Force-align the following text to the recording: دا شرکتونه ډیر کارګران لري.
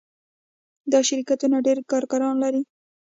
دا 0.91 0.99
شرکتونه 1.09 1.57
ډیر 1.67 1.77
کارګران 1.91 2.35
لري. 2.43 2.61